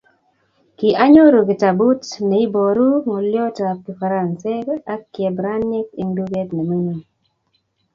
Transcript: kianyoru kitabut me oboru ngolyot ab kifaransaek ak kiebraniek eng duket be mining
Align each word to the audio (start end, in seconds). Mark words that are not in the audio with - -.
kianyoru 0.77 1.39
kitabut 1.49 2.01
me 2.29 2.39
oboru 2.47 2.89
ngolyot 3.07 3.57
ab 3.69 3.77
kifaransaek 3.85 4.67
ak 4.93 5.01
kiebraniek 5.13 5.87
eng 6.01 6.11
duket 6.17 6.49
be 6.55 6.61
mining 6.69 7.03